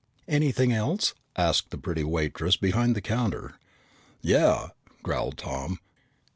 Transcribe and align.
"Anything 0.27 0.71
else?" 0.73 1.13
asked 1.35 1.69
the 1.69 1.77
pretty 1.77 2.03
waitress 2.03 2.57
behind 2.57 2.95
the 2.95 3.01
counter. 3.03 3.59
"Yeah," 4.23 4.69
growled 5.03 5.37
Tom. 5.37 5.77